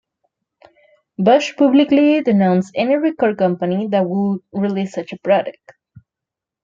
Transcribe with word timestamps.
Bush 1.19 1.55
publicly 1.55 2.23
denounced 2.23 2.71
any 2.73 2.95
record 2.95 3.37
company 3.37 3.85
that 3.89 4.03
would 4.09 4.39
release 4.51 4.93
such 4.93 5.13
a 5.13 5.19
product. 5.19 5.73